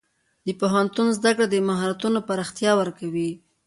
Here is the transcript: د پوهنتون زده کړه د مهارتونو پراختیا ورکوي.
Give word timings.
د 0.45 0.47
پوهنتون 0.59 1.07
زده 1.17 1.31
کړه 1.35 1.47
د 1.49 1.55
مهارتونو 1.69 2.19
پراختیا 2.27 2.71
ورکوي. 2.81 3.31